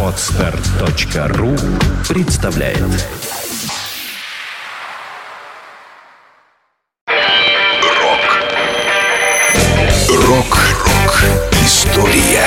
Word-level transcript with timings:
Отстар.ру 0.00 1.56
представляет. 2.08 2.78
Рок. 7.98 8.42
Рок-рок 10.08 11.24
История 11.64 12.46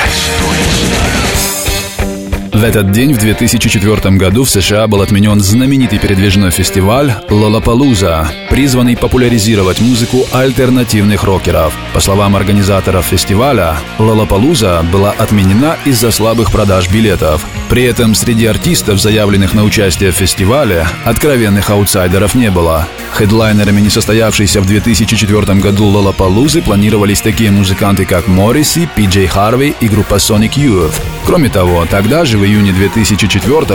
В 2.57 2.63
этот 2.63 2.91
день, 2.91 3.13
в 3.13 3.19
2004 3.19 4.17
году, 4.17 4.43
в 4.43 4.49
США 4.49 4.87
был 4.87 5.03
отменен 5.03 5.39
знаменитый 5.41 5.99
передвижной 5.99 6.49
фестиваль 6.49 7.13
«Лолапалуза», 7.29 8.27
призванный 8.49 8.97
популяризировать 8.97 9.79
музыку 9.79 10.25
альтернативных 10.31 11.23
рокеров. 11.23 11.77
По 11.93 11.99
словам 11.99 12.35
организаторов 12.35 13.05
фестиваля, 13.05 13.75
«Лолапалуза» 13.99 14.83
была 14.91 15.11
отменена 15.11 15.77
из-за 15.85 16.09
слабых 16.09 16.51
продаж 16.51 16.89
билетов. 16.89 17.45
При 17.69 17.83
этом 17.83 18.15
среди 18.15 18.47
артистов, 18.47 18.99
заявленных 18.99 19.53
на 19.53 19.63
участие 19.63 20.09
в 20.09 20.15
фестивале, 20.15 20.87
откровенных 21.05 21.69
аутсайдеров 21.69 22.33
не 22.33 22.49
было. 22.49 22.87
Хедлайнерами 23.13 23.81
несостоявшейся 23.81 24.61
в 24.61 24.65
2004 24.65 25.59
году 25.59 25.85
«Лолапалузы» 25.85 26.63
планировались 26.63 27.21
такие 27.21 27.51
музыканты, 27.51 28.05
как 28.05 28.27
Морриси, 28.27 28.89
Пи 28.95 29.27
Харви 29.27 29.75
и 29.79 29.87
группа 29.87 30.15
Sonic 30.15 30.55
Youth. 30.55 30.95
Кроме 31.27 31.49
того, 31.49 31.85
тогда 31.85 32.23
же 32.23 32.37
в 32.37 32.45
июне 32.45 32.71
2004 32.71 33.65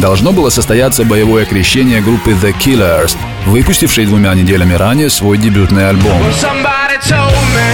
должно 0.00 0.32
было 0.32 0.48
состояться 0.48 1.04
боевое 1.04 1.44
крещение 1.44 2.00
группы 2.00 2.30
The 2.30 2.54
Killers, 2.58 3.18
выпустившей 3.44 4.06
двумя 4.06 4.32
неделями 4.32 4.72
ранее 4.72 5.10
свой 5.10 5.36
дебютный 5.36 5.90
альбом. 5.90 6.22
Somebody 6.32 6.98
told 7.06 7.34
me 7.54 7.72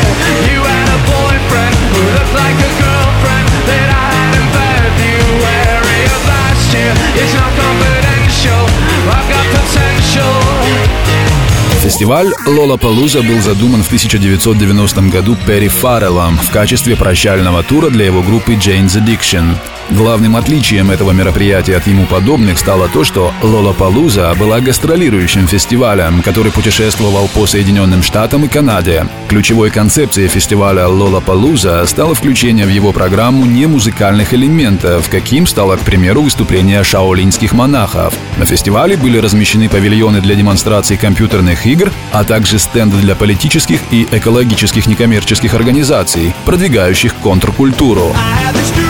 Фестиваль 11.88 12.30
«Лолапалуза» 12.46 13.22
был 13.22 13.40
задуман 13.40 13.82
в 13.82 13.86
1990 13.86 15.00
году 15.08 15.34
Перри 15.46 15.68
Фарреллом 15.68 16.36
в 16.36 16.50
качестве 16.50 16.96
прощального 16.96 17.62
тура 17.62 17.88
для 17.88 18.04
его 18.04 18.20
группы 18.20 18.52
Jane's 18.52 19.02
Addiction. 19.02 19.56
Главным 19.90 20.36
отличием 20.36 20.90
этого 20.90 21.12
мероприятия 21.12 21.76
от 21.76 21.86
ему 21.86 22.04
подобных 22.04 22.58
стало 22.58 22.88
то, 22.88 23.04
что 23.04 23.32
«Лолапалуза» 23.42 24.34
была 24.38 24.60
гастролирующим 24.60 25.46
фестивалем, 25.46 26.20
который 26.22 26.52
путешествовал 26.52 27.26
по 27.28 27.46
Соединенным 27.46 28.02
Штатам 28.02 28.44
и 28.44 28.48
Канаде. 28.48 29.06
Ключевой 29.28 29.70
концепцией 29.70 30.28
фестиваля 30.28 30.88
«Лолапалуза» 30.88 31.86
стало 31.86 32.14
включение 32.14 32.66
в 32.66 32.70
его 32.70 32.92
программу 32.92 33.46
немузыкальных 33.46 34.34
элементов, 34.34 35.08
каким 35.08 35.46
стало, 35.46 35.76
к 35.76 35.80
примеру, 35.80 36.20
выступление 36.20 36.84
шаолинских 36.84 37.52
монахов. 37.54 38.12
На 38.36 38.44
фестивале 38.44 38.96
были 38.96 39.16
размещены 39.16 39.70
павильоны 39.70 40.20
для 40.20 40.34
демонстрации 40.34 40.96
компьютерных 40.96 41.66
игр, 41.66 41.90
а 42.12 42.24
также 42.24 42.58
стенды 42.58 42.98
для 42.98 43.16
политических 43.16 43.80
и 43.90 44.06
экологических 44.12 44.86
некоммерческих 44.86 45.54
организаций, 45.54 46.34
продвигающих 46.44 47.14
контркультуру. 47.14 48.12
I 48.14 48.87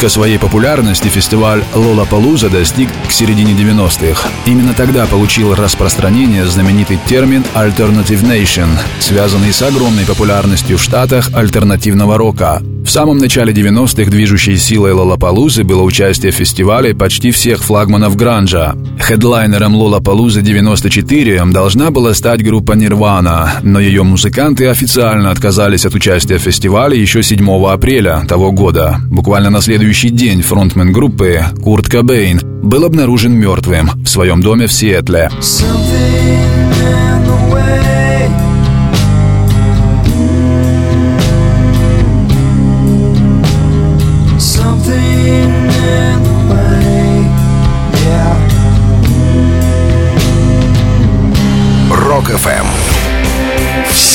Пика 0.00 0.08
своей 0.08 0.38
популярности 0.38 1.08
фестиваль 1.08 1.62
«Лолапалуза» 1.74 2.48
достиг 2.48 2.88
к 3.06 3.12
середине 3.12 3.52
90-х. 3.52 4.30
Именно 4.46 4.72
тогда 4.72 5.04
получил 5.04 5.54
распространение 5.54 6.46
знаменитый 6.46 6.98
термин 7.06 7.44
«Alternative 7.54 8.22
Nation», 8.22 8.70
связанный 8.98 9.52
с 9.52 9.60
огромной 9.60 10.06
популярностью 10.06 10.78
в 10.78 10.82
Штатах 10.82 11.28
альтернативного 11.34 12.16
рока. 12.16 12.62
В 12.84 12.88
самом 12.88 13.18
начале 13.18 13.52
90-х 13.52 14.10
движущей 14.10 14.56
силой 14.56 14.92
Лолапалузы 14.92 15.64
было 15.64 15.82
участие 15.82 16.32
в 16.32 16.34
фестивале 16.34 16.94
почти 16.94 17.30
всех 17.30 17.62
флагманов 17.62 18.16
гранжа. 18.16 18.74
Хедлайнером 18.98 19.76
Лолапалузы 19.76 20.42
94 20.42 21.44
должна 21.46 21.90
была 21.90 22.14
стать 22.14 22.42
группа 22.42 22.72
Нирвана, 22.72 23.60
но 23.62 23.78
ее 23.80 24.02
музыканты 24.02 24.66
официально 24.66 25.30
отказались 25.30 25.86
от 25.86 25.94
участия 25.94 26.38
в 26.38 26.42
фестивале 26.42 27.00
еще 27.00 27.22
7 27.22 27.48
апреля 27.66 28.24
того 28.26 28.50
года. 28.50 28.96
Буквально 29.08 29.50
на 29.50 29.60
следующий 29.60 30.10
день 30.10 30.42
фронтмен 30.42 30.92
группы 30.92 31.44
Курт 31.62 31.88
Кобейн 31.88 32.40
был 32.62 32.84
обнаружен 32.84 33.32
мертвым 33.32 33.90
в 34.02 34.08
своем 34.08 34.42
доме 34.42 34.66
в 34.66 34.72
Сиэтле. 34.72 35.30
Something 35.40 36.49